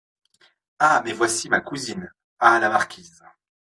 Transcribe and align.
Ah! 0.79 1.03
mais 1.05 1.13
voici 1.13 1.47
ma 1.47 1.61
cousine 1.61 2.11
À 2.39 2.57
la 2.59 2.69
marquise. 2.69 3.21